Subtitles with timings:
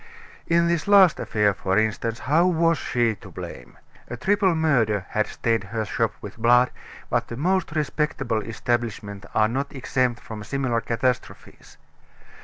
[0.47, 3.77] In this last affair, for instance, how was she to blame?
[4.07, 6.71] A triple murder had stained her shop with blood;
[7.11, 11.77] but the most respectable establishments are not exempt from similar catastrophes.